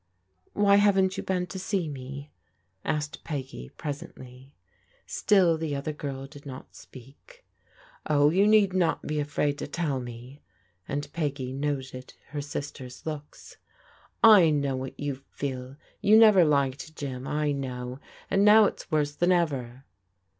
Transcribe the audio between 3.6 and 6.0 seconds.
presently. Still the other